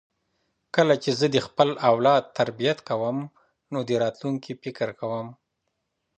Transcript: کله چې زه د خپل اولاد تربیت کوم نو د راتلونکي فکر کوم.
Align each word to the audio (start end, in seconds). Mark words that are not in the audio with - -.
کله 0.75 0.95
چې 1.03 1.11
زه 1.19 1.25
د 1.31 1.37
خپل 1.47 1.69
اولاد 1.89 2.23
تربیت 2.37 2.79
کوم 2.89 3.17
نو 3.71 3.79
د 3.87 3.91
راتلونکي 4.03 4.51
فکر 4.63 4.89
کوم. 4.99 5.27